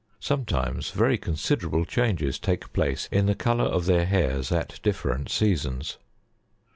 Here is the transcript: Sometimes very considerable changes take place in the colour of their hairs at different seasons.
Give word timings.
Sometimes 0.19 0.89
very 0.89 1.15
considerable 1.19 1.85
changes 1.85 2.39
take 2.39 2.73
place 2.73 3.07
in 3.11 3.27
the 3.27 3.35
colour 3.35 3.65
of 3.65 3.85
their 3.85 4.07
hairs 4.07 4.51
at 4.51 4.79
different 4.81 5.29
seasons. 5.29 5.99